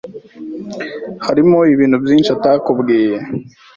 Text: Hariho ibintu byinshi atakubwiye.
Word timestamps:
Hariho 1.25 1.59
ibintu 1.73 1.97
byinshi 2.03 2.29
atakubwiye. 2.37 3.15